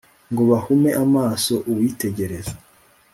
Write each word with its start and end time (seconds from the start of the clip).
ngo 0.31 0.41
bahume 0.51 0.89
amaso 1.03 1.53
uwitegereza 1.71 2.53